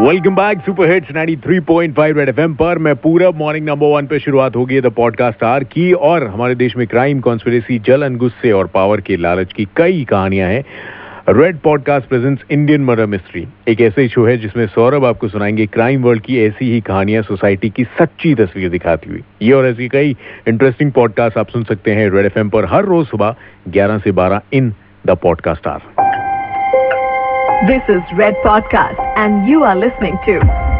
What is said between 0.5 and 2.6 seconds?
super hits 93.5 Red FM